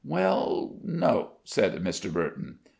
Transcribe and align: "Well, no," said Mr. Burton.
"Well, 0.03 0.79
no," 0.83 1.33
said 1.43 1.73
Mr. 1.83 2.11
Burton. 2.11 2.57